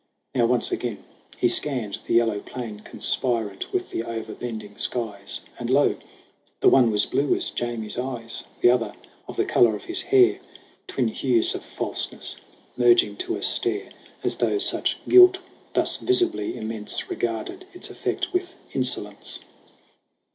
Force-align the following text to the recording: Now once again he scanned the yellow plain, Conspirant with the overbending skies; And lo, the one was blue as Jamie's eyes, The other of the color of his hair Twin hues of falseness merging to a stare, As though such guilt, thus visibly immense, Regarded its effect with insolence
Now 0.33 0.47
once 0.47 0.71
again 0.71 1.03
he 1.37 1.47
scanned 1.47 1.99
the 2.07 2.15
yellow 2.15 2.39
plain, 2.39 2.79
Conspirant 2.79 3.71
with 3.71 3.91
the 3.91 4.01
overbending 4.01 4.79
skies; 4.79 5.41
And 5.59 5.69
lo, 5.69 5.95
the 6.59 6.69
one 6.69 6.89
was 6.89 7.05
blue 7.05 7.35
as 7.35 7.51
Jamie's 7.51 7.99
eyes, 7.99 8.45
The 8.61 8.71
other 8.71 8.93
of 9.27 9.37
the 9.37 9.45
color 9.45 9.75
of 9.75 9.83
his 9.83 10.01
hair 10.01 10.39
Twin 10.87 11.07
hues 11.09 11.53
of 11.53 11.63
falseness 11.63 12.35
merging 12.75 13.15
to 13.17 13.35
a 13.35 13.43
stare, 13.43 13.91
As 14.23 14.37
though 14.37 14.57
such 14.57 14.97
guilt, 15.07 15.37
thus 15.75 15.97
visibly 15.97 16.57
immense, 16.57 17.07
Regarded 17.11 17.65
its 17.75 17.91
effect 17.91 18.33
with 18.33 18.55
insolence 18.73 19.41